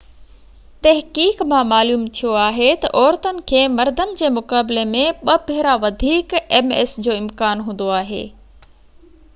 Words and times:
تحقيق 0.85 1.41
مان 1.51 1.67
معلوم 1.71 2.05
ٿيو 2.19 2.31
آهي 2.43 2.69
تہ 2.85 2.91
عورتن 3.01 3.43
کي 3.51 3.61
مردن 3.75 4.15
جي 4.23 4.31
مقابلي 4.39 4.87
۾ 4.95 5.05
ٻہ 5.29 5.37
ڀيرا 5.51 5.77
وڌيڪ 5.85 6.35
ms 6.73 6.97
جو 7.09 7.17
امڪان 7.21 7.65
هوندو 7.69 7.95
آهي 8.03 8.25